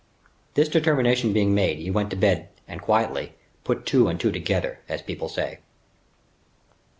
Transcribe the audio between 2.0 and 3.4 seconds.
to bed and quietly,